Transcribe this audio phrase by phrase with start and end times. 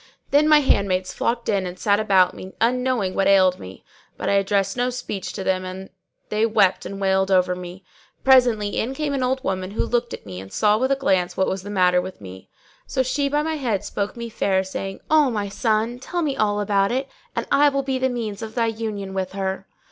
[0.31, 3.83] Then my handmaids flocked in and sat about me, unknowing what ailed me;
[4.17, 5.91] but I addressed no speech to them, and
[6.29, 7.83] they wept and wailed over me.
[8.23, 11.37] Presently in came an old woman who looked at me and saw with a glance
[11.37, 12.49] what was the matter with me:
[12.87, 15.99] so she sat down by my head and spoke me fair, saying, "O my son,
[15.99, 19.33] tell me all about it and I will be the means of thy union with
[19.33, 19.67] her."